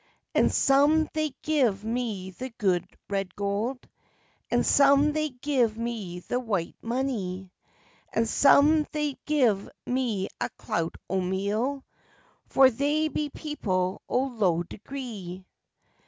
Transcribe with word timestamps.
"And 0.33 0.51
some 0.51 1.07
they 1.13 1.35
give 1.43 1.83
me 1.85 2.31
the 2.31 2.49
good 2.57 2.87
red 3.07 3.35
gold, 3.35 3.87
And 4.49 4.65
some 4.65 5.13
they 5.13 5.29
give 5.29 5.77
me 5.77 6.21
the 6.21 6.39
white 6.39 6.75
money, 6.81 7.51
And 8.11 8.27
some 8.27 8.87
they 8.93 9.19
give 9.27 9.69
me 9.85 10.27
a 10.39 10.49
clout 10.57 10.95
o' 11.07 11.21
meal, 11.21 11.85
For 12.47 12.71
they 12.71 13.09
be 13.09 13.29
people 13.29 14.01
o' 14.09 14.23
low 14.23 14.63
degree. 14.63 15.45